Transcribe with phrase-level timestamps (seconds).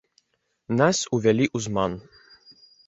[0.79, 1.91] Нас увялі ў зман.